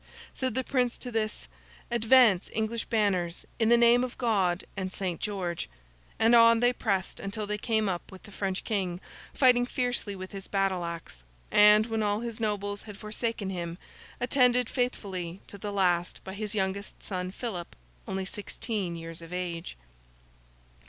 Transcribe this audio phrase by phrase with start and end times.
[0.33, 1.47] Said the Prince to this,
[1.91, 5.21] 'Advance, English banners, in the name of God and St.
[5.21, 5.69] George!'
[6.17, 8.99] and on they pressed until they came up with the French King,
[9.31, 13.77] fighting fiercely with his battle axe, and, when all his nobles had forsaken him,
[14.19, 17.75] attended faithfully to the last by his youngest son Philip,
[18.07, 19.77] only sixteen years of age.